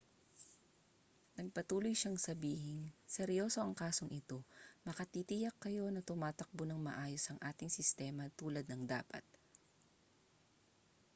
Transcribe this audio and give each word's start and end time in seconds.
nagpatuloy 1.37 1.93
siyang 1.97 2.17
sabihing 2.25 2.81
seryoso 3.13 3.59
ang 3.61 3.73
kasong 3.81 4.09
ito 4.21 4.37
makatitiyak 4.87 5.53
kayo 5.63 5.85
na 5.93 6.01
tumatakbo 6.09 6.63
nang 6.65 6.81
maayos 6.87 7.25
ang 7.29 7.39
ating 7.49 7.69
sistema 7.77 8.23
tulad 8.39 8.65
ng 8.67 8.81
dapat 8.93 9.21